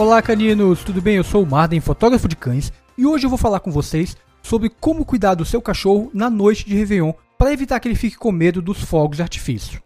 Olá 0.00 0.22
caninos, 0.22 0.82
tudo 0.82 1.02
bem? 1.02 1.16
Eu 1.16 1.22
sou 1.22 1.42
o 1.42 1.46
Marden, 1.46 1.78
fotógrafo 1.78 2.26
de 2.26 2.34
cães, 2.34 2.72
e 2.96 3.04
hoje 3.04 3.26
eu 3.26 3.28
vou 3.28 3.36
falar 3.36 3.60
com 3.60 3.70
vocês 3.70 4.16
sobre 4.42 4.70
como 4.70 5.04
cuidar 5.04 5.34
do 5.34 5.44
seu 5.44 5.60
cachorro 5.60 6.10
na 6.14 6.30
noite 6.30 6.64
de 6.64 6.74
Réveillon 6.74 7.12
para 7.36 7.52
evitar 7.52 7.78
que 7.78 7.86
ele 7.86 7.94
fique 7.94 8.16
com 8.16 8.32
medo 8.32 8.62
dos 8.62 8.82
fogos 8.82 9.18
de 9.18 9.22
artifício. 9.22 9.82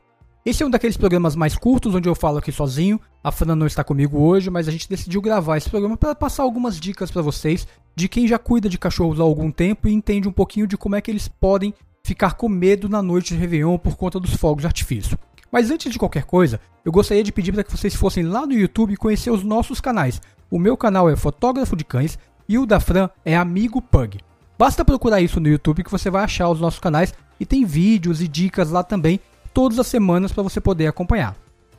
Esse 0.46 0.62
é 0.62 0.66
um 0.66 0.70
daqueles 0.70 0.96
programas 0.96 1.34
mais 1.34 1.56
curtos 1.56 1.96
onde 1.96 2.08
eu 2.08 2.14
falo 2.14 2.38
aqui 2.38 2.52
sozinho. 2.52 3.00
A 3.24 3.32
Fana 3.32 3.56
não 3.56 3.66
está 3.66 3.82
comigo 3.82 4.20
hoje, 4.20 4.50
mas 4.50 4.68
a 4.68 4.70
gente 4.70 4.88
decidiu 4.88 5.20
gravar 5.20 5.56
esse 5.56 5.68
programa 5.68 5.96
para 5.96 6.14
passar 6.14 6.44
algumas 6.44 6.78
dicas 6.78 7.10
para 7.10 7.20
vocês 7.20 7.66
de 7.96 8.08
quem 8.08 8.28
já 8.28 8.38
cuida 8.38 8.68
de 8.68 8.78
cachorros 8.78 9.18
há 9.18 9.24
algum 9.24 9.50
tempo 9.50 9.88
e 9.88 9.92
entende 9.92 10.28
um 10.28 10.32
pouquinho 10.32 10.68
de 10.68 10.76
como 10.76 10.94
é 10.94 11.00
que 11.00 11.10
eles 11.10 11.26
podem 11.26 11.74
ficar 12.04 12.34
com 12.34 12.48
medo 12.48 12.88
na 12.88 13.02
noite 13.02 13.34
de 13.34 13.40
Réveillon 13.40 13.78
por 13.78 13.96
conta 13.96 14.20
dos 14.20 14.34
fogos 14.34 14.62
de 14.62 14.68
artifício. 14.68 15.18
Mas 15.54 15.70
antes 15.70 15.92
de 15.92 16.00
qualquer 16.00 16.24
coisa, 16.24 16.60
eu 16.84 16.90
gostaria 16.90 17.22
de 17.22 17.30
pedir 17.30 17.52
para 17.52 17.62
que 17.62 17.70
vocês 17.70 17.94
fossem 17.94 18.24
lá 18.24 18.44
no 18.44 18.54
YouTube 18.54 18.96
conhecer 18.96 19.30
os 19.30 19.44
nossos 19.44 19.80
canais. 19.80 20.20
O 20.50 20.58
meu 20.58 20.76
canal 20.76 21.08
é 21.08 21.14
Fotógrafo 21.14 21.76
de 21.76 21.84
Cães 21.84 22.18
e 22.48 22.58
o 22.58 22.66
da 22.66 22.80
Fran 22.80 23.08
é 23.24 23.36
Amigo 23.36 23.80
Pug. 23.80 24.18
Basta 24.58 24.84
procurar 24.84 25.20
isso 25.20 25.38
no 25.38 25.46
YouTube 25.46 25.84
que 25.84 25.92
você 25.92 26.10
vai 26.10 26.24
achar 26.24 26.48
os 26.48 26.60
nossos 26.60 26.80
canais 26.80 27.14
e 27.38 27.46
tem 27.46 27.64
vídeos 27.64 28.20
e 28.20 28.26
dicas 28.26 28.72
lá 28.72 28.82
também 28.82 29.20
todas 29.52 29.78
as 29.78 29.86
semanas 29.86 30.32
para 30.32 30.42
você 30.42 30.60
poder 30.60 30.88
acompanhar. 30.88 31.36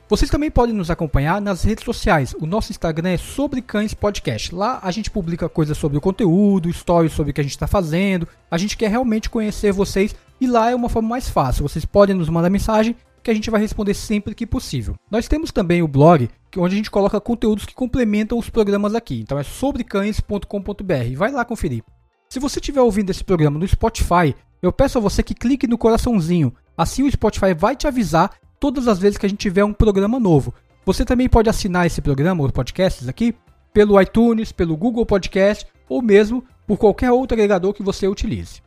Vocês 0.08 0.30
também 0.30 0.50
podem 0.50 0.74
nos 0.74 0.90
acompanhar 0.90 1.38
nas 1.38 1.62
redes 1.62 1.84
sociais. 1.84 2.34
O 2.40 2.46
nosso 2.46 2.72
Instagram 2.72 3.10
é 3.10 3.18
Sobre 3.18 3.60
Cães 3.60 3.92
Podcast. 3.92 4.54
Lá 4.54 4.80
a 4.82 4.90
gente 4.90 5.10
publica 5.10 5.50
coisas 5.50 5.76
sobre 5.76 5.98
o 5.98 6.00
conteúdo, 6.00 6.72
stories 6.72 7.12
sobre 7.12 7.32
o 7.32 7.34
que 7.34 7.42
a 7.42 7.44
gente 7.44 7.50
está 7.50 7.66
fazendo. 7.66 8.26
A 8.50 8.56
gente 8.56 8.74
quer 8.74 8.88
realmente 8.88 9.28
conhecer 9.28 9.70
vocês 9.70 10.16
e 10.40 10.46
lá 10.46 10.70
é 10.70 10.74
uma 10.74 10.88
forma 10.88 11.10
mais 11.10 11.28
fácil. 11.28 11.68
Vocês 11.68 11.84
podem 11.84 12.16
nos 12.16 12.30
mandar 12.30 12.48
mensagem 12.48 12.96
que 13.26 13.30
a 13.32 13.34
gente 13.34 13.50
vai 13.50 13.60
responder 13.60 13.92
sempre 13.92 14.36
que 14.36 14.46
possível. 14.46 14.94
Nós 15.10 15.26
temos 15.26 15.50
também 15.50 15.82
o 15.82 15.88
blog, 15.88 16.30
onde 16.56 16.74
a 16.74 16.76
gente 16.76 16.92
coloca 16.92 17.20
conteúdos 17.20 17.66
que 17.66 17.74
complementam 17.74 18.38
os 18.38 18.48
programas 18.48 18.94
aqui. 18.94 19.20
Então 19.20 19.36
é 19.36 19.42
sobrecães.com.br. 19.42 21.16
Vai 21.16 21.32
lá 21.32 21.44
conferir. 21.44 21.82
Se 22.30 22.38
você 22.38 22.60
estiver 22.60 22.80
ouvindo 22.80 23.10
esse 23.10 23.24
programa 23.24 23.58
no 23.58 23.66
Spotify, 23.66 24.32
eu 24.62 24.72
peço 24.72 24.96
a 24.96 25.00
você 25.00 25.24
que 25.24 25.34
clique 25.34 25.66
no 25.66 25.76
coraçãozinho. 25.76 26.54
Assim 26.78 27.02
o 27.02 27.10
Spotify 27.10 27.52
vai 27.52 27.74
te 27.74 27.88
avisar 27.88 28.30
todas 28.60 28.86
as 28.86 29.00
vezes 29.00 29.18
que 29.18 29.26
a 29.26 29.28
gente 29.28 29.40
tiver 29.40 29.64
um 29.64 29.72
programa 29.72 30.20
novo. 30.20 30.54
Você 30.84 31.04
também 31.04 31.28
pode 31.28 31.50
assinar 31.50 31.84
esse 31.84 32.00
programa, 32.00 32.44
os 32.44 32.52
podcasts 32.52 33.08
aqui, 33.08 33.34
pelo 33.74 34.00
iTunes, 34.00 34.52
pelo 34.52 34.76
Google 34.76 35.04
Podcast 35.04 35.66
ou 35.88 36.00
mesmo 36.00 36.44
por 36.64 36.78
qualquer 36.78 37.10
outro 37.10 37.34
agregador 37.34 37.74
que 37.74 37.82
você 37.82 38.06
utilize. 38.06 38.65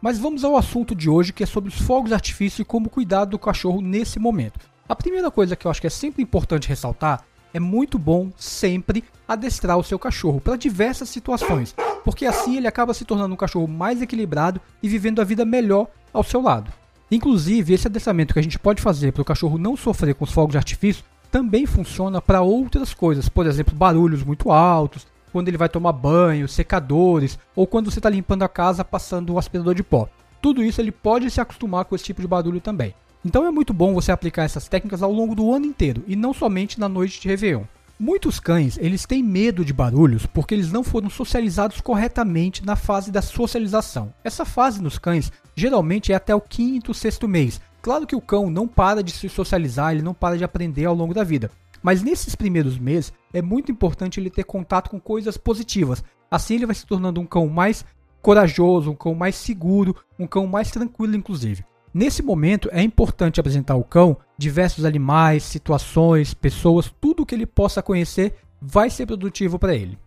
Mas 0.00 0.18
vamos 0.18 0.44
ao 0.44 0.56
assunto 0.56 0.94
de 0.94 1.10
hoje, 1.10 1.32
que 1.32 1.42
é 1.42 1.46
sobre 1.46 1.68
os 1.68 1.78
fogos 1.78 2.08
de 2.08 2.14
artifício 2.14 2.62
e 2.62 2.64
como 2.64 2.88
cuidar 2.88 3.26
do 3.26 3.38
cachorro 3.38 3.82
nesse 3.82 4.18
momento. 4.18 4.60
A 4.88 4.96
primeira 4.96 5.30
coisa 5.30 5.54
que 5.54 5.66
eu 5.66 5.70
acho 5.70 5.80
que 5.80 5.86
é 5.86 5.90
sempre 5.90 6.22
importante 6.22 6.68
ressaltar 6.68 7.22
é 7.52 7.60
muito 7.60 7.98
bom 7.98 8.30
sempre 8.36 9.04
adestrar 9.28 9.76
o 9.76 9.84
seu 9.84 9.98
cachorro 9.98 10.40
para 10.40 10.56
diversas 10.56 11.08
situações, 11.08 11.74
porque 12.02 12.24
assim 12.24 12.56
ele 12.56 12.66
acaba 12.66 12.94
se 12.94 13.04
tornando 13.04 13.34
um 13.34 13.36
cachorro 13.36 13.68
mais 13.68 14.00
equilibrado 14.00 14.60
e 14.82 14.88
vivendo 14.88 15.20
a 15.20 15.24
vida 15.24 15.44
melhor 15.44 15.86
ao 16.12 16.24
seu 16.24 16.40
lado. 16.40 16.72
Inclusive, 17.10 17.74
esse 17.74 17.86
adestramento 17.86 18.32
que 18.32 18.40
a 18.40 18.42
gente 18.42 18.58
pode 18.58 18.80
fazer 18.80 19.12
para 19.12 19.22
o 19.22 19.24
cachorro 19.24 19.58
não 19.58 19.76
sofrer 19.76 20.14
com 20.14 20.24
os 20.24 20.32
fogos 20.32 20.52
de 20.52 20.58
artifício 20.58 21.04
também 21.30 21.66
funciona 21.66 22.22
para 22.22 22.40
outras 22.40 22.94
coisas, 22.94 23.28
por 23.28 23.46
exemplo, 23.46 23.74
barulhos 23.74 24.22
muito 24.22 24.50
altos, 24.50 25.06
quando 25.32 25.48
ele 25.48 25.56
vai 25.56 25.68
tomar 25.68 25.92
banho, 25.92 26.48
secadores, 26.48 27.38
ou 27.54 27.66
quando 27.66 27.90
você 27.90 27.98
está 27.98 28.10
limpando 28.10 28.42
a 28.42 28.48
casa 28.48 28.84
passando 28.84 29.32
o 29.32 29.38
aspirador 29.38 29.74
de 29.74 29.82
pó. 29.82 30.08
Tudo 30.40 30.64
isso 30.64 30.80
ele 30.80 30.92
pode 30.92 31.30
se 31.30 31.40
acostumar 31.40 31.84
com 31.84 31.94
esse 31.94 32.04
tipo 32.04 32.20
de 32.20 32.28
barulho 32.28 32.60
também. 32.60 32.94
Então 33.24 33.46
é 33.46 33.50
muito 33.50 33.74
bom 33.74 33.92
você 33.92 34.10
aplicar 34.10 34.44
essas 34.44 34.66
técnicas 34.66 35.02
ao 35.02 35.12
longo 35.12 35.34
do 35.34 35.52
ano 35.52 35.66
inteiro 35.66 36.02
e 36.06 36.16
não 36.16 36.32
somente 36.32 36.80
na 36.80 36.88
noite 36.88 37.20
de 37.20 37.28
Réveillon. 37.28 37.64
Muitos 37.98 38.40
cães, 38.40 38.78
eles 38.80 39.04
têm 39.04 39.22
medo 39.22 39.62
de 39.62 39.74
barulhos 39.74 40.24
porque 40.24 40.54
eles 40.54 40.72
não 40.72 40.82
foram 40.82 41.10
socializados 41.10 41.82
corretamente 41.82 42.64
na 42.64 42.74
fase 42.74 43.12
da 43.12 43.20
socialização. 43.20 44.10
Essa 44.24 44.46
fase 44.46 44.82
nos 44.82 44.98
cães 44.98 45.30
geralmente 45.54 46.10
é 46.10 46.14
até 46.14 46.34
o 46.34 46.40
quinto, 46.40 46.94
sexto 46.94 47.28
mês. 47.28 47.60
Claro 47.82 48.06
que 48.06 48.16
o 48.16 48.20
cão 48.20 48.48
não 48.48 48.66
para 48.66 49.02
de 49.02 49.10
se 49.10 49.28
socializar, 49.28 49.92
ele 49.92 50.00
não 50.00 50.14
para 50.14 50.38
de 50.38 50.44
aprender 50.44 50.86
ao 50.86 50.94
longo 50.94 51.12
da 51.12 51.22
vida. 51.22 51.50
Mas 51.82 52.02
nesses 52.02 52.34
primeiros 52.34 52.78
meses 52.78 53.12
é 53.32 53.40
muito 53.40 53.72
importante 53.72 54.20
ele 54.20 54.30
ter 54.30 54.44
contato 54.44 54.90
com 54.90 55.00
coisas 55.00 55.36
positivas. 55.36 56.02
Assim 56.30 56.54
ele 56.54 56.66
vai 56.66 56.74
se 56.74 56.86
tornando 56.86 57.20
um 57.20 57.26
cão 57.26 57.48
mais 57.48 57.84
corajoso, 58.22 58.90
um 58.90 58.94
cão 58.94 59.14
mais 59.14 59.34
seguro, 59.34 59.96
um 60.18 60.26
cão 60.26 60.46
mais 60.46 60.70
tranquilo, 60.70 61.16
inclusive. 61.16 61.64
Nesse 61.92 62.22
momento 62.22 62.68
é 62.72 62.82
importante 62.82 63.40
apresentar 63.40 63.74
ao 63.74 63.82
cão 63.82 64.16
diversos 64.38 64.84
animais, 64.84 65.42
situações, 65.42 66.32
pessoas, 66.32 66.92
tudo 67.00 67.26
que 67.26 67.34
ele 67.34 67.46
possa 67.46 67.82
conhecer 67.82 68.34
vai 68.60 68.90
ser 68.90 69.06
produtivo 69.06 69.58
para 69.58 69.74
ele. 69.74 69.98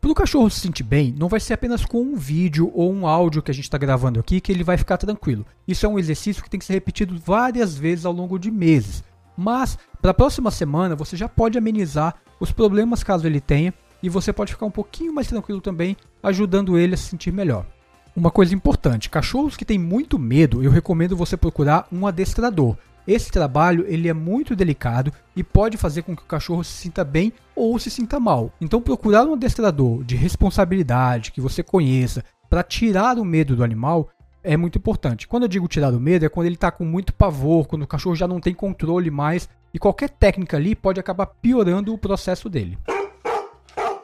Para 0.00 0.12
o 0.12 0.14
cachorro 0.14 0.50
se 0.50 0.60
sentir 0.60 0.84
bem, 0.84 1.12
não 1.18 1.28
vai 1.28 1.40
ser 1.40 1.54
apenas 1.54 1.84
com 1.84 2.00
um 2.00 2.14
vídeo 2.14 2.70
ou 2.74 2.92
um 2.92 3.06
áudio 3.06 3.42
que 3.42 3.50
a 3.50 3.54
gente 3.54 3.64
está 3.64 3.78
gravando 3.78 4.20
aqui 4.20 4.40
que 4.40 4.52
ele 4.52 4.62
vai 4.62 4.76
ficar 4.76 4.98
tranquilo. 4.98 5.44
Isso 5.66 5.84
é 5.84 5.88
um 5.88 5.98
exercício 5.98 6.42
que 6.42 6.50
tem 6.50 6.60
que 6.60 6.66
ser 6.66 6.74
repetido 6.74 7.18
várias 7.18 7.76
vezes 7.76 8.04
ao 8.04 8.12
longo 8.12 8.38
de 8.38 8.50
meses. 8.50 9.02
Mas 9.36 9.76
para 10.00 10.10
a 10.10 10.14
próxima 10.14 10.50
semana 10.50 10.94
você 10.94 11.16
já 11.16 11.28
pode 11.28 11.58
amenizar 11.58 12.14
os 12.38 12.52
problemas 12.52 13.02
caso 13.02 13.26
ele 13.26 13.40
tenha 13.40 13.72
e 14.02 14.08
você 14.08 14.32
pode 14.32 14.52
ficar 14.52 14.66
um 14.66 14.70
pouquinho 14.70 15.12
mais 15.12 15.26
tranquilo 15.26 15.60
também, 15.60 15.96
ajudando 16.22 16.78
ele 16.78 16.94
a 16.94 16.96
se 16.96 17.04
sentir 17.04 17.32
melhor. 17.32 17.66
Uma 18.14 18.30
coisa 18.30 18.54
importante, 18.54 19.10
cachorros 19.10 19.56
que 19.56 19.64
têm 19.64 19.78
muito 19.78 20.18
medo, 20.18 20.62
eu 20.62 20.70
recomendo 20.70 21.16
você 21.16 21.36
procurar 21.36 21.86
um 21.92 22.06
adestrador. 22.06 22.76
Esse 23.06 23.30
trabalho 23.30 23.84
ele 23.86 24.08
é 24.08 24.12
muito 24.12 24.56
delicado 24.56 25.12
e 25.34 25.44
pode 25.44 25.76
fazer 25.76 26.02
com 26.02 26.16
que 26.16 26.22
o 26.22 26.26
cachorro 26.26 26.64
se 26.64 26.72
sinta 26.72 27.04
bem 27.04 27.32
ou 27.54 27.78
se 27.78 27.90
sinta 27.90 28.18
mal. 28.18 28.52
Então 28.60 28.80
procurar 28.80 29.24
um 29.26 29.34
adestrador 29.34 30.02
de 30.02 30.16
responsabilidade 30.16 31.30
que 31.30 31.40
você 31.40 31.62
conheça 31.62 32.24
para 32.48 32.62
tirar 32.62 33.18
o 33.18 33.24
medo 33.24 33.54
do 33.54 33.62
animal 33.62 34.08
é 34.46 34.56
muito 34.56 34.78
importante. 34.78 35.26
Quando 35.26 35.42
eu 35.42 35.48
digo 35.48 35.66
tirar 35.66 35.92
o 35.92 36.00
medo, 36.00 36.24
é 36.24 36.28
quando 36.28 36.46
ele 36.46 36.54
está 36.54 36.70
com 36.70 36.84
muito 36.84 37.12
pavor, 37.12 37.66
quando 37.66 37.82
o 37.82 37.86
cachorro 37.86 38.14
já 38.14 38.28
não 38.28 38.40
tem 38.40 38.54
controle 38.54 39.10
mais, 39.10 39.48
e 39.74 39.78
qualquer 39.78 40.08
técnica 40.08 40.56
ali 40.56 40.74
pode 40.74 41.00
acabar 41.00 41.26
piorando 41.26 41.92
o 41.92 41.98
processo 41.98 42.48
dele. 42.48 42.78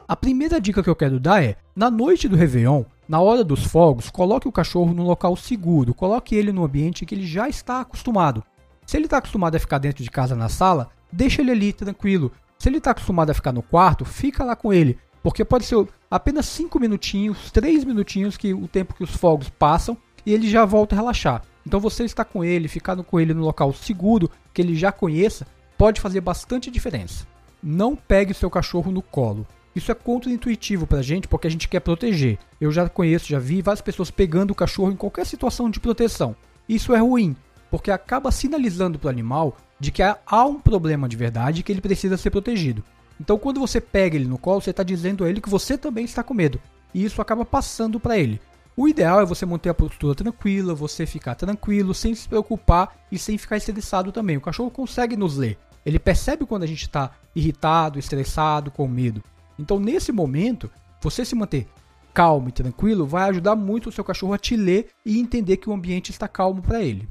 A 0.05 0.15
primeira 0.17 0.59
dica 0.59 0.83
que 0.83 0.89
eu 0.89 0.95
quero 0.95 1.19
dar 1.19 1.41
é: 1.41 1.55
na 1.73 1.89
noite 1.89 2.27
do 2.27 2.35
Réveillon, 2.35 2.83
na 3.07 3.21
hora 3.21 3.43
dos 3.43 3.63
fogos, 3.65 4.09
coloque 4.09 4.47
o 4.47 4.51
cachorro 4.51 4.93
num 4.93 5.03
local 5.03 5.35
seguro, 5.37 5.93
coloque 5.93 6.35
ele 6.35 6.51
no 6.51 6.65
ambiente 6.65 7.05
que 7.05 7.15
ele 7.15 7.25
já 7.25 7.47
está 7.47 7.79
acostumado. 7.79 8.43
Se 8.85 8.97
ele 8.97 9.05
está 9.05 9.17
acostumado 9.17 9.55
a 9.55 9.59
ficar 9.59 9.77
dentro 9.77 10.03
de 10.03 10.11
casa 10.11 10.35
na 10.35 10.49
sala, 10.49 10.89
deixa 11.11 11.41
ele 11.41 11.51
ali 11.51 11.71
tranquilo. 11.71 12.31
Se 12.59 12.67
ele 12.67 12.77
está 12.77 12.91
acostumado 12.91 13.29
a 13.29 13.33
ficar 13.33 13.53
no 13.53 13.63
quarto, 13.63 14.03
fica 14.03 14.43
lá 14.43 14.57
com 14.57 14.73
ele, 14.73 14.97
porque 15.23 15.45
pode 15.45 15.65
ser 15.65 15.87
apenas 16.11 16.45
5 16.47 16.79
minutinhos, 16.79 17.49
3 17.51 17.85
minutinhos 17.85 18.35
que 18.35 18.53
o 18.53 18.67
tempo 18.67 18.93
que 18.93 19.03
os 19.03 19.15
fogos 19.15 19.49
passam 19.49 19.97
e 20.25 20.33
ele 20.33 20.49
já 20.49 20.65
volta 20.65 20.95
a 20.95 20.99
relaxar. 20.99 21.43
Então 21.65 21.79
você 21.79 22.03
estar 22.03 22.25
com 22.25 22.43
ele, 22.43 22.67
ficar 22.67 22.95
com 22.95 23.19
ele 23.19 23.33
no 23.33 23.43
local 23.43 23.73
seguro, 23.73 24.29
que 24.53 24.61
ele 24.61 24.75
já 24.75 24.91
conheça, 24.91 25.47
pode 25.77 26.01
fazer 26.01 26.21
bastante 26.21 26.69
diferença. 26.69 27.25
Não 27.61 27.95
pegue 27.95 28.31
o 28.31 28.35
seu 28.35 28.49
cachorro 28.49 28.91
no 28.91 29.01
colo. 29.01 29.47
Isso 29.75 29.91
é 29.91 29.95
contra-intuitivo 29.95 30.85
pra 30.85 31.01
gente 31.01 31.27
porque 31.27 31.47
a 31.47 31.49
gente 31.49 31.67
quer 31.67 31.79
proteger. 31.79 32.37
Eu 32.61 32.71
já 32.71 32.87
conheço, 32.87 33.27
já 33.27 33.39
vi 33.39 33.61
várias 33.61 33.81
pessoas 33.81 34.11
pegando 34.11 34.51
o 34.51 34.55
cachorro 34.55 34.91
em 34.91 34.95
qualquer 34.95 35.25
situação 35.25 35.69
de 35.69 35.79
proteção. 35.79 36.35
Isso 36.67 36.93
é 36.93 36.99
ruim, 36.99 37.35
porque 37.71 37.89
acaba 37.89 38.31
sinalizando 38.31 38.99
para 38.99 39.07
o 39.07 39.11
animal 39.11 39.57
de 39.79 39.91
que 39.91 40.03
há 40.03 40.45
um 40.45 40.59
problema 40.59 41.09
de 41.09 41.17
verdade 41.17 41.63
que 41.63 41.71
ele 41.71 41.81
precisa 41.81 42.17
ser 42.17 42.29
protegido. 42.29 42.83
Então, 43.19 43.37
quando 43.37 43.59
você 43.59 43.81
pega 43.81 44.15
ele 44.15 44.27
no 44.27 44.37
colo, 44.37 44.61
você 44.61 44.69
está 44.69 44.83
dizendo 44.83 45.23
a 45.23 45.29
ele 45.29 45.41
que 45.41 45.49
você 45.49 45.77
também 45.77 46.05
está 46.05 46.23
com 46.23 46.33
medo. 46.33 46.59
E 46.93 47.03
isso 47.03 47.21
acaba 47.21 47.43
passando 47.43 47.99
para 47.99 48.17
ele. 48.17 48.39
O 48.75 48.87
ideal 48.87 49.21
é 49.21 49.25
você 49.25 49.45
manter 49.45 49.69
a 49.69 49.73
postura 49.73 50.15
tranquila, 50.15 50.73
você 50.73 51.05
ficar 51.05 51.35
tranquilo, 51.35 51.93
sem 51.93 52.15
se 52.15 52.27
preocupar 52.27 52.95
e 53.11 53.19
sem 53.19 53.37
ficar 53.37 53.57
estressado 53.57 54.11
também. 54.11 54.37
O 54.37 54.41
cachorro 54.41 54.71
consegue 54.71 55.15
nos 55.15 55.37
ler. 55.37 55.59
Ele 55.85 55.99
percebe 55.99 56.45
quando 56.45 56.63
a 56.63 56.67
gente 56.67 56.83
está 56.83 57.11
irritado, 57.35 57.99
estressado, 57.99 58.71
com 58.71 58.87
medo. 58.87 59.23
Então, 59.59 59.79
nesse 59.79 60.11
momento, 60.11 60.71
você 61.01 61.23
se 61.23 61.35
manter 61.35 61.67
calmo 62.13 62.49
e 62.49 62.51
tranquilo 62.51 63.05
vai 63.05 63.29
ajudar 63.29 63.55
muito 63.55 63.89
o 63.89 63.91
seu 63.91 64.03
cachorro 64.03 64.33
a 64.33 64.37
te 64.37 64.55
ler 64.55 64.89
e 65.05 65.19
entender 65.19 65.57
que 65.57 65.69
o 65.69 65.73
ambiente 65.73 66.09
está 66.09 66.27
calmo 66.27 66.61
para 66.61 66.81
ele. 66.81 67.07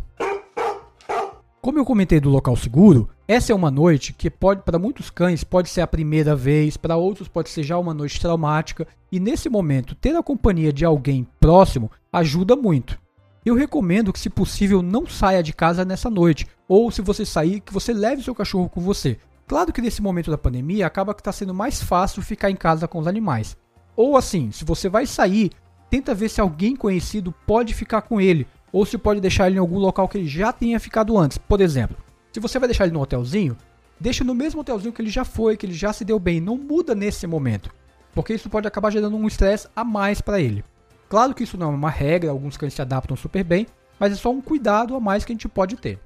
Como 1.65 1.79
eu 1.79 1.85
comentei 1.85 2.19
do 2.19 2.29
local 2.29 2.57
seguro, 2.57 3.09
essa 3.29 3.53
é 3.53 3.55
uma 3.55 3.71
noite 3.71 4.13
que 4.13 4.29
pode 4.29 4.63
para 4.63 4.81
muitos 4.81 5.11
cães 5.11 5.45
pode 5.45 5.71
ser 5.71 5.81
a 5.81 5.87
primeira 5.87 6.35
vez, 6.35 6.77
para 6.77 6.97
outros 6.97 7.29
pode 7.29 7.51
ser 7.51 7.63
já 7.63 7.79
uma 7.79 7.95
noite 7.95 8.21
traumática, 8.21 8.85
e 9.13 9.21
nesse 9.21 9.49
momento 9.49 9.95
ter 9.95 10.17
a 10.17 10.25
companhia 10.25 10.73
de 10.73 10.85
alguém 10.85 11.25
próximo 11.39 11.89
ajuda 12.13 12.57
muito. 12.57 12.99
Eu 13.47 13.55
recomendo 13.55 14.13
que, 14.13 14.19
se 14.19 14.29
possível, 14.29 14.83
não 14.83 15.07
saia 15.07 15.41
de 15.41 15.53
casa 15.53 15.85
nessa 15.85 16.11
noite, 16.11 16.49
ou 16.67 16.91
se 16.91 17.01
você 17.01 17.25
sair, 17.25 17.61
que 17.61 17.73
você 17.73 17.93
leve 17.93 18.25
seu 18.25 18.35
cachorro 18.35 18.69
com 18.69 18.81
você. 18.81 19.17
Claro 19.47 19.73
que 19.73 19.81
nesse 19.81 20.03
momento 20.03 20.33
da 20.33 20.39
pandemia 20.39 20.85
acaba 20.85 21.15
que 21.15 21.21
está 21.21 21.31
sendo 21.31 21.55
mais 21.55 21.81
fácil 21.81 22.23
ficar 22.23 22.51
em 22.51 22.57
casa 22.57 22.89
com 22.89 22.99
os 22.99 23.07
animais. 23.07 23.57
Ou 23.95 24.17
assim, 24.17 24.51
se 24.51 24.65
você 24.65 24.89
vai 24.89 25.07
sair, 25.07 25.53
tenta 25.89 26.13
ver 26.13 26.29
se 26.29 26.41
alguém 26.41 26.75
conhecido 26.75 27.33
pode 27.47 27.73
ficar 27.73 28.03
com 28.03 28.21
ele, 28.21 28.49
ou 28.73 28.87
se 28.87 28.97
pode 28.97 29.21
deixar 29.21 29.47
ele 29.47 29.57
em 29.57 29.61
algum 29.61 29.79
local 29.79 30.09
que 30.09 30.19
ele 30.19 30.27
já 30.27 30.53
tenha 30.53 30.81
ficado 30.81 31.17
antes. 31.19 31.37
Por 31.37 31.61
exemplo, 31.61 31.97
se 32.33 32.41
você 32.41 32.59
vai 32.59 32.69
deixar 32.69 32.85
ele 32.85 32.95
no 32.95 33.03
hotelzinho, 33.03 33.57
deixa 34.01 34.25
no 34.25 34.35
mesmo 34.35 34.63
hotelzinho 34.63 34.93
que 34.93 35.03
ele 35.03 35.11
já 35.11 35.25
foi, 35.25 35.57
que 35.57 35.67
ele 35.67 35.75
já 35.75 35.93
se 35.93 36.05
deu 36.05 36.19
bem. 36.19 36.41
Não 36.41 36.57
muda 36.57 36.95
nesse 36.95 37.27
momento, 37.27 37.71
porque 38.15 38.35
isso 38.35 38.49
pode 38.49 38.67
acabar 38.67 38.91
gerando 38.91 39.17
um 39.17 39.29
estresse 39.29 39.69
a 39.77 39.85
mais 39.85 40.21
para 40.21 40.41
ele. 40.41 40.65
Claro 41.09 41.35
que 41.35 41.45
isso 41.45 41.59
não 41.59 41.73
é 41.73 41.75
uma 41.75 41.91
regra, 41.91 42.31
alguns 42.31 42.57
cães 42.57 42.73
se 42.73 42.81
adaptam 42.81 43.15
super 43.15 43.45
bem, 43.45 43.67
mas 44.01 44.15
é 44.15 44.17
só 44.17 44.31
um 44.31 44.41
cuidado 44.41 44.97
a 44.97 45.01
mais 45.01 45.25
que 45.25 45.33
a 45.33 45.35
gente 45.35 45.49
pode 45.49 45.77
ter. 45.77 46.01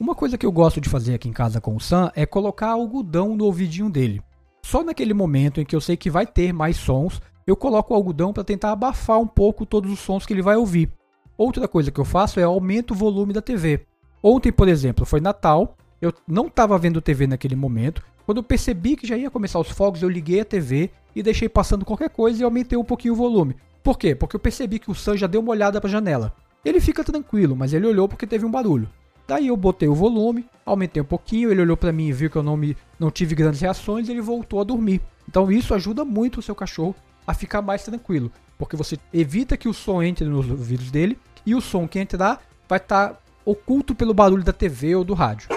Uma 0.00 0.14
coisa 0.14 0.36
que 0.36 0.44
eu 0.44 0.52
gosto 0.52 0.80
de 0.80 0.88
fazer 0.88 1.14
aqui 1.14 1.28
em 1.28 1.32
casa 1.32 1.60
com 1.60 1.74
o 1.74 1.80
Sam 1.80 2.10
é 2.14 2.26
colocar 2.26 2.70
algodão 2.70 3.36
no 3.36 3.44
ouvidinho 3.44 3.88
dele. 3.88 4.20
Só 4.64 4.82
naquele 4.82 5.14
momento 5.14 5.60
em 5.60 5.64
que 5.64 5.74
eu 5.74 5.80
sei 5.80 5.96
que 5.96 6.10
vai 6.10 6.26
ter 6.26 6.52
mais 6.52 6.76
sons, 6.76 7.22
eu 7.46 7.56
coloco 7.56 7.92
o 7.92 7.96
algodão 7.96 8.32
para 8.32 8.44
tentar 8.44 8.72
abafar 8.72 9.18
um 9.18 9.26
pouco 9.26 9.64
todos 9.64 9.90
os 9.90 9.98
sons 10.00 10.26
que 10.26 10.32
ele 10.32 10.42
vai 10.42 10.56
ouvir. 10.56 10.92
Outra 11.38 11.68
coisa 11.68 11.92
que 11.92 12.00
eu 12.00 12.04
faço 12.04 12.40
é 12.40 12.42
aumento 12.42 12.90
o 12.90 12.96
volume 12.96 13.32
da 13.32 13.40
TV. 13.40 13.82
Ontem, 14.20 14.50
por 14.50 14.66
exemplo, 14.66 15.06
foi 15.06 15.20
Natal, 15.20 15.76
eu 16.02 16.12
não 16.26 16.48
estava 16.48 16.76
vendo 16.76 17.00
TV 17.00 17.28
naquele 17.28 17.54
momento. 17.54 18.02
Quando 18.26 18.38
eu 18.38 18.42
percebi 18.42 18.96
que 18.96 19.06
já 19.06 19.16
ia 19.16 19.30
começar 19.30 19.60
os 19.60 19.70
fogos, 19.70 20.02
eu 20.02 20.08
liguei 20.08 20.40
a 20.40 20.44
TV 20.44 20.90
e 21.14 21.22
deixei 21.22 21.48
passando 21.48 21.84
qualquer 21.84 22.10
coisa 22.10 22.42
e 22.42 22.44
aumentei 22.44 22.76
um 22.76 22.82
pouquinho 22.82 23.14
o 23.14 23.16
volume. 23.16 23.54
Por 23.84 23.96
quê? 23.96 24.16
Porque 24.16 24.34
eu 24.34 24.40
percebi 24.40 24.80
que 24.80 24.90
o 24.90 24.94
Sam 24.96 25.16
já 25.16 25.28
deu 25.28 25.40
uma 25.40 25.52
olhada 25.52 25.80
para 25.80 25.88
a 25.88 25.92
janela. 25.92 26.34
Ele 26.64 26.80
fica 26.80 27.04
tranquilo, 27.04 27.54
mas 27.54 27.72
ele 27.72 27.86
olhou 27.86 28.08
porque 28.08 28.26
teve 28.26 28.44
um 28.44 28.50
barulho. 28.50 28.88
Daí 29.28 29.46
eu 29.46 29.56
botei 29.56 29.88
o 29.88 29.94
volume, 29.94 30.44
aumentei 30.66 31.00
um 31.00 31.06
pouquinho, 31.06 31.52
ele 31.52 31.62
olhou 31.62 31.76
para 31.76 31.92
mim 31.92 32.08
e 32.08 32.12
viu 32.12 32.28
que 32.28 32.36
eu 32.36 32.42
não, 32.42 32.56
me, 32.56 32.76
não 32.98 33.12
tive 33.12 33.36
grandes 33.36 33.60
reações 33.60 34.08
ele 34.08 34.20
voltou 34.20 34.60
a 34.60 34.64
dormir. 34.64 35.00
Então 35.28 35.52
isso 35.52 35.72
ajuda 35.72 36.04
muito 36.04 36.40
o 36.40 36.42
seu 36.42 36.54
cachorro 36.54 36.96
a 37.24 37.34
ficar 37.34 37.60
mais 37.60 37.84
tranquilo, 37.84 38.32
porque 38.58 38.74
você 38.74 38.98
evita 39.12 39.54
que 39.54 39.68
o 39.68 39.74
som 39.74 40.02
entre 40.02 40.24
nos 40.24 40.50
ouvidos 40.50 40.90
dele 40.90 41.18
e 41.48 41.54
o 41.54 41.62
som 41.62 41.88
que 41.88 41.98
entrar 41.98 42.42
vai 42.68 42.78
estar 42.78 43.08
tá 43.08 43.18
oculto 43.42 43.94
pelo 43.94 44.12
barulho 44.12 44.44
da 44.44 44.52
TV 44.52 44.94
ou 44.94 45.02
do 45.02 45.14
rádio. 45.14 45.48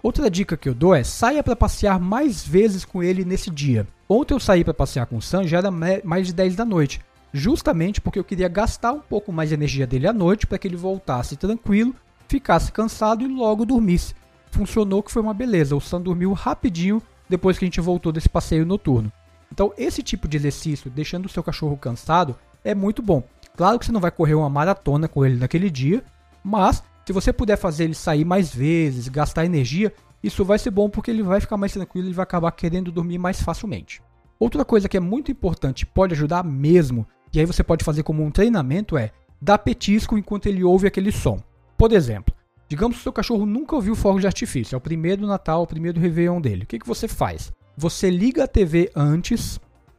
Outra 0.00 0.30
dica 0.30 0.56
que 0.56 0.68
eu 0.68 0.74
dou 0.74 0.94
é 0.94 1.02
saia 1.02 1.42
para 1.42 1.56
passear 1.56 1.98
mais 1.98 2.46
vezes 2.46 2.84
com 2.84 3.02
ele 3.02 3.24
nesse 3.24 3.50
dia. 3.50 3.88
Ontem 4.08 4.34
eu 4.34 4.38
saí 4.38 4.62
para 4.62 4.72
passear 4.72 5.06
com 5.06 5.16
o 5.16 5.22
Sam 5.22 5.44
já 5.48 5.58
era 5.58 5.70
mais 5.70 6.28
de 6.28 6.32
10 6.32 6.54
da 6.54 6.64
noite, 6.64 7.00
justamente 7.32 8.00
porque 8.00 8.20
eu 8.20 8.24
queria 8.24 8.48
gastar 8.48 8.92
um 8.92 9.00
pouco 9.00 9.32
mais 9.32 9.48
de 9.48 9.56
energia 9.56 9.86
dele 9.86 10.06
à 10.06 10.12
noite 10.12 10.46
para 10.46 10.56
que 10.56 10.68
ele 10.68 10.76
voltasse 10.76 11.36
tranquilo, 11.36 11.92
ficasse 12.28 12.70
cansado 12.70 13.24
e 13.24 13.26
logo 13.26 13.66
dormisse. 13.66 14.14
Funcionou 14.52 15.02
que 15.02 15.10
foi 15.10 15.20
uma 15.20 15.34
beleza. 15.34 15.74
O 15.74 15.80
Sam 15.80 16.00
dormiu 16.00 16.32
rapidinho 16.32 17.02
depois 17.28 17.58
que 17.58 17.64
a 17.64 17.66
gente 17.66 17.80
voltou 17.80 18.12
desse 18.12 18.28
passeio 18.28 18.64
noturno. 18.64 19.12
Então, 19.52 19.72
esse 19.76 20.04
tipo 20.04 20.28
de 20.28 20.36
exercício, 20.36 20.88
deixando 20.88 21.26
o 21.26 21.28
seu 21.28 21.42
cachorro 21.42 21.76
cansado, 21.76 22.36
é 22.64 22.74
muito 22.74 23.02
bom. 23.02 23.24
Claro 23.58 23.76
que 23.76 23.84
você 23.84 23.90
não 23.90 24.00
vai 24.00 24.12
correr 24.12 24.36
uma 24.36 24.48
maratona 24.48 25.08
com 25.08 25.26
ele 25.26 25.36
naquele 25.36 25.68
dia, 25.68 26.04
mas 26.44 26.80
se 27.04 27.12
você 27.12 27.32
puder 27.32 27.56
fazer 27.56 27.82
ele 27.82 27.94
sair 27.94 28.24
mais 28.24 28.54
vezes, 28.54 29.08
gastar 29.08 29.44
energia, 29.44 29.92
isso 30.22 30.44
vai 30.44 30.60
ser 30.60 30.70
bom 30.70 30.88
porque 30.88 31.10
ele 31.10 31.24
vai 31.24 31.40
ficar 31.40 31.56
mais 31.56 31.72
tranquilo 31.72 32.08
e 32.08 32.12
vai 32.12 32.22
acabar 32.22 32.52
querendo 32.52 32.92
dormir 32.92 33.18
mais 33.18 33.42
facilmente. 33.42 34.00
Outra 34.38 34.64
coisa 34.64 34.88
que 34.88 34.96
é 34.96 35.00
muito 35.00 35.32
importante, 35.32 35.84
pode 35.84 36.14
ajudar 36.14 36.44
mesmo, 36.44 37.04
e 37.34 37.40
aí 37.40 37.46
você 37.46 37.64
pode 37.64 37.84
fazer 37.84 38.04
como 38.04 38.22
um 38.22 38.30
treinamento 38.30 38.96
é 38.96 39.10
dar 39.42 39.58
petisco 39.58 40.16
enquanto 40.16 40.46
ele 40.46 40.62
ouve 40.62 40.86
aquele 40.86 41.10
som. 41.10 41.42
Por 41.76 41.90
exemplo, 41.92 42.32
digamos 42.68 42.98
que 42.98 43.00
o 43.00 43.02
seu 43.02 43.12
cachorro 43.12 43.44
nunca 43.44 43.74
ouviu 43.74 43.96
fogo 43.96 44.20
de 44.20 44.26
artifício, 44.28 44.76
é 44.76 44.78
o 44.78 44.80
primeiro 44.80 45.26
Natal, 45.26 45.64
o 45.64 45.66
primeiro 45.66 46.00
Réveillon 46.00 46.40
dele. 46.40 46.62
O 46.62 46.66
que, 46.66 46.78
que 46.78 46.86
você 46.86 47.08
faz? 47.08 47.52
Você 47.76 48.08
liga 48.08 48.44
a 48.44 48.48
TV 48.48 48.88
antes, 48.94 49.58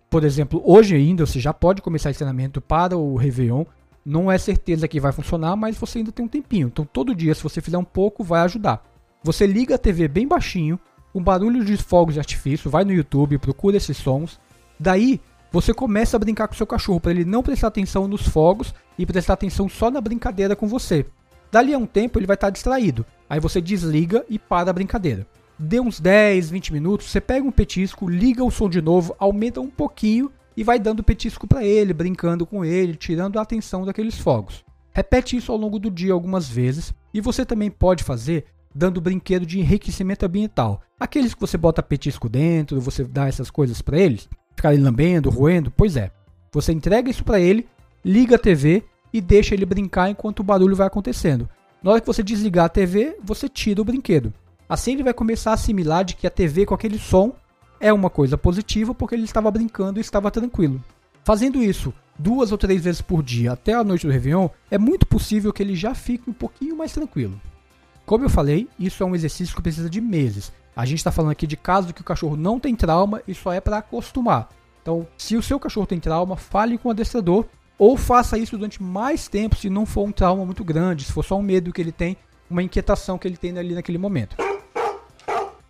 por 0.09 0.23
exemplo, 0.23 0.61
hoje 0.65 0.95
ainda 0.95 1.25
você 1.25 1.39
já 1.39 1.53
pode 1.53 1.81
começar 1.81 2.09
esse 2.09 2.19
treinamento 2.19 2.59
para 2.59 2.97
o 2.97 3.15
Réveillon, 3.15 3.63
não 4.03 4.31
é 4.31 4.37
certeza 4.37 4.87
que 4.87 4.99
vai 4.99 5.11
funcionar, 5.11 5.55
mas 5.55 5.77
você 5.77 5.99
ainda 5.99 6.11
tem 6.11 6.25
um 6.25 6.29
tempinho. 6.29 6.67
Então 6.67 6.85
todo 6.85 7.13
dia, 7.13 7.35
se 7.35 7.43
você 7.43 7.61
fizer 7.61 7.77
um 7.77 7.83
pouco, 7.83 8.23
vai 8.23 8.41
ajudar. 8.41 8.83
Você 9.23 9.45
liga 9.45 9.75
a 9.75 9.77
TV 9.77 10.07
bem 10.07 10.27
baixinho, 10.27 10.79
com 11.13 11.21
barulho 11.21 11.63
de 11.63 11.77
fogos 11.77 12.13
de 12.13 12.19
artifício, 12.19 12.69
vai 12.69 12.83
no 12.83 12.93
YouTube, 12.93 13.37
procura 13.37 13.77
esses 13.77 13.97
sons. 13.97 14.39
Daí 14.79 15.19
você 15.51 15.73
começa 15.73 16.15
a 16.15 16.19
brincar 16.19 16.47
com 16.47 16.53
seu 16.53 16.67
cachorro 16.67 16.99
para 16.99 17.11
ele 17.11 17.25
não 17.25 17.43
prestar 17.43 17.67
atenção 17.67 18.07
nos 18.07 18.27
fogos 18.27 18.73
e 18.97 19.05
prestar 19.05 19.33
atenção 19.33 19.67
só 19.67 19.91
na 19.91 19.99
brincadeira 19.99 20.55
com 20.55 20.67
você. 20.67 21.05
Dali 21.51 21.73
a 21.73 21.77
um 21.77 21.85
tempo 21.85 22.19
ele 22.19 22.27
vai 22.27 22.35
estar 22.35 22.49
distraído. 22.49 23.05
Aí 23.29 23.39
você 23.39 23.59
desliga 23.59 24.23
e 24.29 24.37
para 24.37 24.69
a 24.69 24.73
brincadeira. 24.73 25.25
Dê 25.61 25.77
uns 25.77 25.99
10, 25.99 26.51
20 26.51 26.71
minutos, 26.71 27.07
você 27.07 27.19
pega 27.19 27.45
um 27.45 27.51
petisco, 27.51 28.09
liga 28.09 28.41
o 28.41 28.49
som 28.49 28.69
de 28.69 28.81
novo, 28.81 29.13
aumenta 29.19 29.59
um 29.59 29.69
pouquinho 29.69 30.31
e 30.55 30.63
vai 30.63 30.79
dando 30.79 31.03
petisco 31.03 31.45
para 31.45 31.65
ele, 31.65 31.91
brincando 31.91 32.45
com 32.45 32.63
ele, 32.63 32.95
tirando 32.95 33.37
a 33.37 33.41
atenção 33.41 33.83
daqueles 33.83 34.17
fogos. 34.17 34.63
Repete 34.93 35.35
isso 35.35 35.51
ao 35.51 35.57
longo 35.57 35.77
do 35.77 35.91
dia 35.91 36.13
algumas 36.13 36.47
vezes 36.47 36.93
e 37.13 37.19
você 37.19 37.45
também 37.45 37.69
pode 37.69 38.05
fazer 38.05 38.45
dando 38.73 39.01
brinquedo 39.01 39.45
de 39.45 39.59
enriquecimento 39.59 40.25
ambiental. 40.25 40.81
Aqueles 40.97 41.33
que 41.33 41.41
você 41.41 41.57
bota 41.57 41.83
petisco 41.83 42.29
dentro, 42.29 42.79
você 42.79 43.03
dá 43.03 43.27
essas 43.27 43.51
coisas 43.51 43.81
para 43.81 43.99
eles, 43.99 44.29
ficarem 44.55 44.79
lambendo, 44.79 45.29
roendo, 45.29 45.69
pois 45.69 45.97
é. 45.97 46.09
Você 46.53 46.71
entrega 46.71 47.09
isso 47.09 47.25
para 47.25 47.37
ele, 47.37 47.67
liga 48.03 48.37
a 48.37 48.39
TV 48.39 48.85
e 49.11 49.19
deixa 49.19 49.53
ele 49.53 49.65
brincar 49.65 50.09
enquanto 50.09 50.39
o 50.39 50.43
barulho 50.43 50.75
vai 50.75 50.87
acontecendo. 50.87 51.49
Na 51.83 51.91
hora 51.91 51.99
que 51.99 52.07
você 52.07 52.23
desligar 52.23 52.65
a 52.65 52.69
TV, 52.69 53.17
você 53.21 53.49
tira 53.49 53.81
o 53.81 53.85
brinquedo. 53.85 54.33
Assim 54.69 54.91
ele 54.91 55.03
vai 55.03 55.15
começar 55.15 55.49
a 55.49 55.55
assimilar 55.55 56.05
de 56.05 56.15
que 56.15 56.27
a 56.27 56.29
TV 56.29 56.63
com 56.63 56.75
aquele 56.75 56.99
som 56.99 57.33
é 57.79 57.91
uma 57.91 58.07
coisa 58.09 58.37
positiva 58.37 58.93
porque 58.93 59.15
ele 59.15 59.23
estava 59.23 59.49
brincando 59.49 59.99
e 59.99 60.01
estava 60.01 60.29
tranquilo. 60.29 60.79
Fazendo 61.23 61.63
isso 61.63 61.91
duas 62.19 62.51
ou 62.51 62.57
três 62.57 62.83
vezes 62.83 63.01
por 63.01 63.23
dia 63.23 63.53
até 63.53 63.73
a 63.73 63.83
noite 63.83 64.05
do 64.05 64.13
Réveillon, 64.13 64.49
é 64.69 64.77
muito 64.77 65.07
possível 65.07 65.51
que 65.51 65.63
ele 65.63 65.75
já 65.75 65.95
fique 65.95 66.29
um 66.29 66.33
pouquinho 66.33 66.77
mais 66.77 66.93
tranquilo. 66.93 67.41
Como 68.05 68.25
eu 68.25 68.29
falei, 68.29 68.67
isso 68.77 69.01
é 69.01 69.05
um 69.05 69.15
exercício 69.15 69.55
que 69.55 69.61
precisa 69.61 69.89
de 69.89 69.99
meses. 69.99 70.51
A 70.75 70.85
gente 70.85 70.99
está 70.99 71.11
falando 71.11 71.31
aqui 71.31 71.47
de 71.47 71.57
casos 71.57 71.91
que 71.91 72.01
o 72.01 72.05
cachorro 72.05 72.35
não 72.35 72.59
tem 72.59 72.75
trauma 72.75 73.23
e 73.27 73.33
só 73.33 73.51
é 73.51 73.59
para 73.59 73.79
acostumar. 73.79 74.49
Então, 74.81 75.07
se 75.17 75.35
o 75.35 75.41
seu 75.41 75.59
cachorro 75.59 75.87
tem 75.87 75.99
trauma, 75.99 76.35
fale 76.35 76.77
com 76.77 76.89
o 76.89 76.91
adestrador 76.91 77.45
ou 77.77 77.97
faça 77.97 78.37
isso 78.37 78.57
durante 78.57 78.83
mais 78.83 79.27
tempo 79.27 79.55
se 79.55 79.69
não 79.69 79.85
for 79.85 80.07
um 80.07 80.11
trauma 80.11 80.45
muito 80.45 80.63
grande, 80.63 81.05
se 81.05 81.13
for 81.13 81.23
só 81.23 81.37
um 81.37 81.41
medo 81.41 81.73
que 81.73 81.81
ele 81.81 81.91
tem, 81.91 82.17
uma 82.49 82.61
inquietação 82.61 83.17
que 83.17 83.27
ele 83.27 83.37
tem 83.37 83.57
ali 83.57 83.73
naquele 83.73 83.97
momento. 83.97 84.35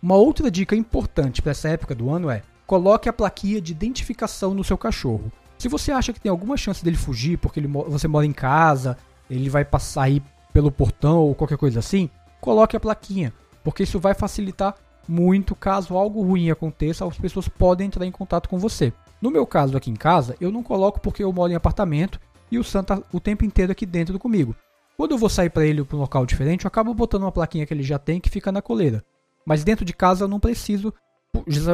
Uma 0.02 0.14
outra 0.14 0.50
dica 0.50 0.74
importante 0.74 1.42
para 1.42 1.52
essa 1.52 1.68
época 1.68 1.94
do 1.94 2.10
ano 2.10 2.30
é: 2.30 2.42
coloque 2.66 3.08
a 3.08 3.12
plaquinha 3.12 3.60
de 3.60 3.72
identificação 3.72 4.54
no 4.54 4.64
seu 4.64 4.78
cachorro. 4.78 5.30
Se 5.58 5.68
você 5.68 5.92
acha 5.92 6.12
que 6.12 6.20
tem 6.20 6.30
alguma 6.30 6.56
chance 6.56 6.82
dele 6.82 6.96
fugir 6.96 7.36
porque 7.36 7.60
ele, 7.60 7.68
você 7.68 8.08
mora 8.08 8.24
em 8.24 8.32
casa, 8.32 8.96
ele 9.28 9.50
vai 9.50 9.64
passar 9.64 10.04
aí 10.04 10.22
pelo 10.54 10.72
portão 10.72 11.18
ou 11.18 11.34
qualquer 11.34 11.58
coisa 11.58 11.80
assim, 11.80 12.08
coloque 12.40 12.76
a 12.76 12.80
plaquinha, 12.80 13.32
porque 13.62 13.82
isso 13.82 14.00
vai 14.00 14.14
facilitar 14.14 14.74
muito 15.06 15.54
caso 15.54 15.96
algo 15.96 16.22
ruim 16.22 16.50
aconteça, 16.50 17.06
as 17.06 17.18
pessoas 17.18 17.48
podem 17.48 17.88
entrar 17.88 18.06
em 18.06 18.10
contato 18.10 18.48
com 18.48 18.58
você. 18.58 18.92
No 19.20 19.30
meu 19.30 19.46
caso 19.46 19.76
aqui 19.76 19.90
em 19.90 19.96
casa, 19.96 20.34
eu 20.40 20.50
não 20.50 20.62
coloco 20.62 21.00
porque 21.00 21.22
eu 21.22 21.32
moro 21.32 21.52
em 21.52 21.56
apartamento 21.56 22.18
e 22.50 22.58
o 22.58 22.64
Sam 22.64 22.84
tá 22.84 23.02
o 23.12 23.20
tempo 23.20 23.44
inteiro 23.44 23.72
aqui 23.72 23.84
dentro 23.84 24.18
comigo. 24.18 24.56
Quando 24.96 25.12
eu 25.12 25.18
vou 25.18 25.28
sair 25.28 25.50
para 25.50 25.66
ele 25.66 25.84
para 25.84 25.96
um 25.96 26.00
local 26.00 26.24
diferente, 26.24 26.64
eu 26.64 26.68
acabo 26.68 26.94
botando 26.94 27.22
uma 27.22 27.32
plaquinha 27.32 27.66
que 27.66 27.74
ele 27.74 27.82
já 27.82 27.98
tem 27.98 28.20
que 28.20 28.30
fica 28.30 28.50
na 28.50 28.62
coleira. 28.62 29.04
Mas 29.46 29.64
dentro 29.64 29.84
de 29.84 29.92
casa 29.92 30.24
eu 30.24 30.28
não 30.28 30.40
preciso, 30.40 30.92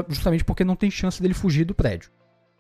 justamente 0.08 0.44
porque 0.44 0.64
não 0.64 0.76
tem 0.76 0.90
chance 0.90 1.20
dele 1.20 1.34
fugir 1.34 1.64
do 1.64 1.74
prédio. 1.74 2.10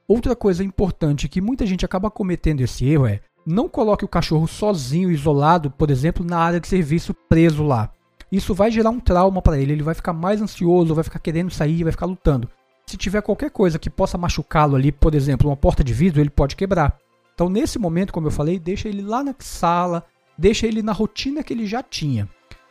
Outra 0.08 0.36
coisa 0.36 0.62
importante 0.62 1.28
que 1.28 1.40
muita 1.40 1.66
gente 1.66 1.84
acaba 1.84 2.10
cometendo 2.10 2.60
esse 2.60 2.86
erro 2.86 3.06
é 3.06 3.20
não 3.44 3.68
coloque 3.68 4.04
o 4.04 4.08
cachorro 4.08 4.46
sozinho, 4.46 5.10
isolado, 5.10 5.70
por 5.70 5.90
exemplo, 5.90 6.24
na 6.24 6.38
área 6.38 6.60
de 6.60 6.66
serviço 6.66 7.14
preso 7.28 7.62
lá. 7.62 7.92
Isso 8.30 8.54
vai 8.54 8.70
gerar 8.70 8.90
um 8.90 8.98
trauma 8.98 9.40
para 9.40 9.58
ele, 9.58 9.72
ele 9.72 9.82
vai 9.82 9.94
ficar 9.94 10.12
mais 10.12 10.42
ansioso, 10.42 10.94
vai 10.94 11.04
ficar 11.04 11.20
querendo 11.20 11.50
sair, 11.50 11.84
vai 11.84 11.92
ficar 11.92 12.06
lutando. 12.06 12.48
Se 12.86 12.96
tiver 12.96 13.22
qualquer 13.22 13.50
coisa 13.50 13.78
que 13.78 13.90
possa 13.90 14.18
machucá-lo 14.18 14.76
ali, 14.76 14.90
por 14.90 15.14
exemplo, 15.14 15.48
uma 15.48 15.56
porta 15.56 15.82
de 15.82 15.92
vidro, 15.92 16.20
ele 16.20 16.30
pode 16.30 16.56
quebrar. 16.56 16.98
Então, 17.34 17.48
nesse 17.48 17.78
momento, 17.78 18.12
como 18.12 18.26
eu 18.26 18.30
falei, 18.32 18.58
deixa 18.58 18.88
ele 18.88 19.02
lá 19.02 19.22
na 19.22 19.34
sala, 19.38 20.04
deixa 20.38 20.66
ele 20.66 20.82
na 20.82 20.92
rotina 20.92 21.42
que 21.42 21.52
ele 21.52 21.66
já 21.66 21.82
tinha. 21.82 22.28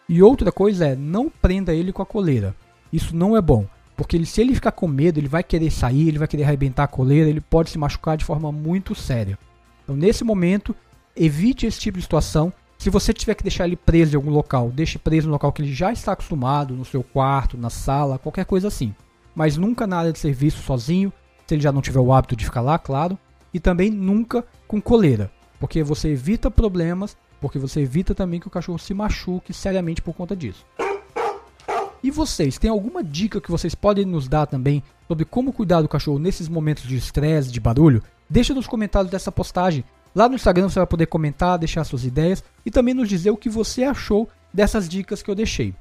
E 0.08 0.22
outra 0.22 0.52
coisa 0.52 0.88
é, 0.88 0.96
não 0.96 1.30
prenda 1.30 1.74
ele 1.74 1.92
com 1.92 2.02
a 2.02 2.06
coleira. 2.06 2.56
Isso 2.94 3.16
não 3.16 3.36
é 3.36 3.42
bom. 3.42 3.66
Porque 3.96 4.16
ele, 4.16 4.26
se 4.26 4.42
ele 4.42 4.54
ficar 4.54 4.72
com 4.72 4.88
medo, 4.88 5.20
ele 5.20 5.28
vai 5.28 5.44
querer 5.44 5.72
sair, 5.72 6.08
ele 6.08 6.20
vai 6.20 6.28
querer 6.28 6.44
arrebentar 6.44 6.84
a 6.84 6.88
coleira, 6.88 7.30
ele 7.30 7.42
pode 7.42 7.70
se 7.70 7.78
machucar 7.78 8.18
de 8.18 8.26
forma 8.26 8.52
muito 8.52 8.94
séria. 8.94 9.40
Então, 9.84 9.96
nesse 9.96 10.24
momento, 10.24 10.76
evite 11.16 11.66
esse 11.66 11.80
tipo 11.80 11.98
de 11.98 12.04
situação. 12.04 12.52
Se 12.78 12.90
você 12.90 13.14
tiver 13.14 13.36
que 13.36 13.44
deixar 13.44 13.66
ele 13.66 13.78
preso 13.78 14.14
em 14.14 14.18
algum 14.18 14.32
local, 14.32 14.70
deixe 14.70 15.00
preso 15.00 15.28
no 15.28 15.34
local 15.34 15.52
que 15.52 15.62
ele 15.62 15.74
já 15.74 15.94
está 15.94 16.12
acostumado, 16.12 16.76
no 16.76 16.84
seu 16.84 17.02
quarto, 17.02 17.58
na 17.58 17.70
sala, 17.70 18.20
qualquer 18.20 18.46
coisa 18.46 18.68
assim. 18.68 18.94
Mas 19.34 19.56
nunca 19.56 19.88
na 19.88 19.98
área 19.98 20.12
de 20.12 20.20
serviço 20.20 20.62
sozinho, 20.62 21.12
se 21.48 21.56
ele 21.56 21.62
já 21.62 21.72
não 21.72 21.82
tiver 21.82 22.00
o 22.00 22.12
hábito 22.12 22.36
de 22.36 22.46
ficar 22.46 22.62
lá, 22.62 22.78
claro. 22.78 23.18
E 23.54 23.60
também 23.60 23.90
nunca 23.90 24.46
com 24.68 24.82
coleira, 24.82 25.32
porque 25.60 25.82
você 25.82 26.10
evita 26.10 26.52
problemas 26.52 27.16
porque 27.40 27.60
você 27.60 27.82
evita 27.82 28.16
também 28.16 28.40
que 28.40 28.48
o 28.48 28.52
cachorro 28.52 28.80
se 28.80 28.94
machuque 28.94 29.54
seriamente 29.54 30.02
por 30.02 30.14
conta 30.14 30.36
disso. 30.36 30.66
E 32.04 32.12
vocês, 32.12 32.58
tem 32.58 32.70
alguma 32.70 33.04
dica 33.04 33.42
que 33.42 33.50
vocês 33.50 33.74
podem 33.74 34.06
nos 34.06 34.28
dar 34.28 34.46
também 34.46 34.84
sobre 35.08 35.26
como 35.26 35.52
cuidar 35.52 35.82
do 35.82 35.88
cachorro 35.88 36.20
nesses 36.20 36.48
momentos 36.48 36.84
de 36.84 36.96
estresse, 36.96 37.52
de 37.52 37.60
barulho? 37.60 38.04
Deixa 38.30 38.54
nos 38.54 38.68
comentários 38.68 39.12
dessa 39.12 39.32
postagem. 39.32 39.84
Lá 40.14 40.30
no 40.30 40.36
Instagram 40.36 40.70
você 40.70 40.80
vai 40.80 40.88
poder 40.88 41.08
comentar, 41.08 41.58
deixar 41.58 41.84
suas 41.84 42.06
ideias 42.06 42.44
e 42.66 42.72
também 42.72 42.94
nos 42.94 43.10
dizer 43.10 43.32
o 43.32 43.38
que 43.38 43.50
você 43.50 43.84
achou 43.84 44.30
dessas 44.54 44.88
dicas 44.88 45.22
que 45.22 45.30
eu 45.30 45.36
deixei. 45.36 45.74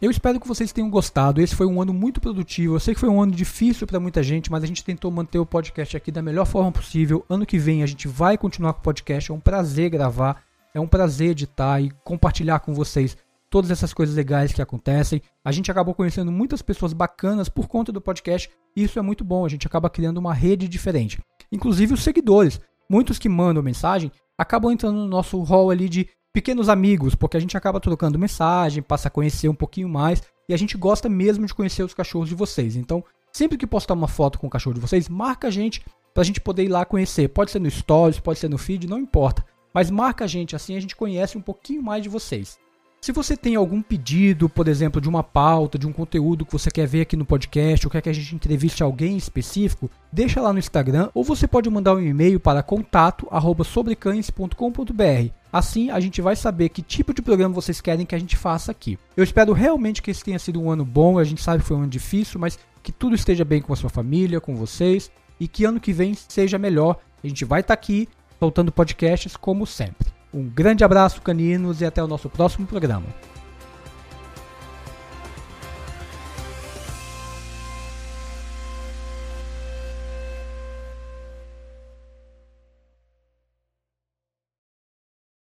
Eu 0.00 0.10
espero 0.12 0.38
que 0.38 0.46
vocês 0.46 0.72
tenham 0.72 0.88
gostado. 0.88 1.40
Esse 1.40 1.56
foi 1.56 1.66
um 1.66 1.82
ano 1.82 1.92
muito 1.92 2.20
produtivo. 2.20 2.76
Eu 2.76 2.80
sei 2.80 2.94
que 2.94 3.00
foi 3.00 3.08
um 3.08 3.20
ano 3.20 3.32
difícil 3.32 3.84
para 3.84 3.98
muita 3.98 4.22
gente, 4.22 4.50
mas 4.50 4.62
a 4.62 4.66
gente 4.66 4.84
tentou 4.84 5.10
manter 5.10 5.40
o 5.40 5.46
podcast 5.46 5.96
aqui 5.96 6.12
da 6.12 6.22
melhor 6.22 6.46
forma 6.46 6.70
possível. 6.70 7.24
Ano 7.28 7.44
que 7.44 7.58
vem 7.58 7.82
a 7.82 7.86
gente 7.86 8.06
vai 8.06 8.38
continuar 8.38 8.74
com 8.74 8.80
o 8.80 8.84
podcast. 8.84 9.30
É 9.30 9.34
um 9.34 9.40
prazer 9.40 9.90
gravar, 9.90 10.42
é 10.74 10.80
um 10.80 10.88
prazer 10.88 11.30
editar 11.30 11.80
e 11.80 11.90
compartilhar 12.04 12.60
com 12.60 12.74
vocês 12.74 13.16
todas 13.50 13.70
essas 13.70 13.92
coisas 13.92 14.14
legais 14.14 14.52
que 14.52 14.62
acontecem. 14.62 15.22
A 15.44 15.52
gente 15.52 15.70
acabou 15.70 15.94
conhecendo 15.94 16.30
muitas 16.30 16.62
pessoas 16.62 16.92
bacanas 16.92 17.48
por 17.48 17.66
conta 17.66 17.90
do 17.92 18.00
podcast 18.00 18.50
e 18.76 18.84
isso 18.84 18.98
é 18.98 19.02
muito 19.02 19.24
bom. 19.24 19.44
A 19.44 19.48
gente 19.48 19.66
acaba 19.66 19.90
criando 19.90 20.18
uma 20.18 20.34
rede 20.34 20.68
diferente. 20.68 21.18
Inclusive 21.50 21.94
os 21.94 22.02
seguidores. 22.02 22.60
Muitos 22.90 23.18
que 23.18 23.28
mandam 23.28 23.62
mensagem 23.62 24.10
acabam 24.36 24.72
entrando 24.72 24.96
no 24.96 25.08
nosso 25.08 25.40
hall 25.42 25.70
ali 25.70 25.88
de 25.88 26.08
pequenos 26.32 26.68
amigos, 26.68 27.14
porque 27.14 27.36
a 27.36 27.40
gente 27.40 27.56
acaba 27.56 27.80
trocando 27.80 28.18
mensagem, 28.18 28.82
passa 28.82 29.08
a 29.08 29.10
conhecer 29.10 29.48
um 29.48 29.54
pouquinho 29.54 29.88
mais 29.88 30.22
e 30.48 30.54
a 30.54 30.56
gente 30.56 30.76
gosta 30.76 31.08
mesmo 31.08 31.46
de 31.46 31.54
conhecer 31.54 31.82
os 31.82 31.92
cachorros 31.92 32.28
de 32.28 32.34
vocês. 32.34 32.76
Então, 32.76 33.04
sempre 33.32 33.58
que 33.58 33.66
postar 33.66 33.94
uma 33.94 34.08
foto 34.08 34.38
com 34.38 34.46
o 34.46 34.50
cachorro 34.50 34.74
de 34.74 34.80
vocês, 34.80 35.08
marca 35.08 35.48
a 35.48 35.50
gente 35.50 35.84
pra 36.14 36.22
gente 36.22 36.40
poder 36.40 36.64
ir 36.64 36.68
lá 36.68 36.84
conhecer. 36.84 37.28
Pode 37.28 37.50
ser 37.50 37.58
no 37.58 37.70
Stories, 37.70 38.20
pode 38.20 38.38
ser 38.38 38.48
no 38.48 38.58
feed, 38.58 38.86
não 38.86 38.98
importa. 38.98 39.44
Mas 39.72 39.90
marca 39.90 40.24
a 40.24 40.28
gente, 40.28 40.56
assim 40.56 40.76
a 40.76 40.80
gente 40.80 40.96
conhece 40.96 41.36
um 41.36 41.42
pouquinho 41.42 41.82
mais 41.82 42.02
de 42.02 42.08
vocês. 42.08 42.58
Se 43.00 43.12
você 43.12 43.36
tem 43.36 43.54
algum 43.54 43.80
pedido, 43.80 44.48
por 44.48 44.66
exemplo, 44.66 45.00
de 45.00 45.08
uma 45.08 45.22
pauta, 45.22 45.78
de 45.78 45.86
um 45.86 45.92
conteúdo 45.92 46.44
que 46.44 46.52
você 46.52 46.68
quer 46.68 46.84
ver 46.86 47.02
aqui 47.02 47.16
no 47.16 47.24
podcast, 47.24 47.86
ou 47.86 47.90
quer 47.90 48.02
que 48.02 48.08
a 48.08 48.12
gente 48.12 48.34
entreviste 48.34 48.82
alguém 48.82 49.16
específico, 49.16 49.88
deixa 50.12 50.40
lá 50.40 50.52
no 50.52 50.58
Instagram, 50.58 51.08
ou 51.14 51.22
você 51.22 51.46
pode 51.46 51.70
mandar 51.70 51.94
um 51.94 52.00
e-mail 52.00 52.40
para 52.40 52.60
contato@sobrecães.com.br. 52.60 55.32
Assim, 55.52 55.90
a 55.90 56.00
gente 56.00 56.20
vai 56.20 56.34
saber 56.34 56.70
que 56.70 56.82
tipo 56.82 57.14
de 57.14 57.22
programa 57.22 57.54
vocês 57.54 57.80
querem 57.80 58.04
que 58.04 58.16
a 58.16 58.18
gente 58.18 58.36
faça 58.36 58.72
aqui. 58.72 58.98
Eu 59.16 59.22
espero 59.22 59.52
realmente 59.52 60.02
que 60.02 60.10
esse 60.10 60.24
tenha 60.24 60.38
sido 60.38 60.60
um 60.60 60.68
ano 60.68 60.84
bom, 60.84 61.18
a 61.18 61.24
gente 61.24 61.40
sabe 61.40 61.62
que 61.62 61.68
foi 61.68 61.76
um 61.76 61.82
ano 61.82 61.88
difícil, 61.88 62.40
mas 62.40 62.58
que 62.82 62.90
tudo 62.90 63.14
esteja 63.14 63.44
bem 63.44 63.62
com 63.62 63.72
a 63.72 63.76
sua 63.76 63.90
família, 63.90 64.40
com 64.40 64.56
vocês, 64.56 65.08
e 65.38 65.46
que 65.46 65.64
ano 65.64 65.78
que 65.78 65.92
vem 65.92 66.14
seja 66.14 66.58
melhor. 66.58 66.98
A 67.22 67.28
gente 67.28 67.44
vai 67.44 67.60
estar 67.60 67.76
tá 67.76 67.80
aqui 67.80 68.08
soltando 68.38 68.72
podcasts 68.72 69.36
como 69.36 69.66
sempre. 69.66 70.08
Um 70.32 70.48
grande 70.48 70.84
abraço, 70.84 71.22
caninos, 71.22 71.80
e 71.80 71.86
até 71.86 72.02
o 72.02 72.06
nosso 72.06 72.28
próximo 72.28 72.66
programa. 72.66 73.06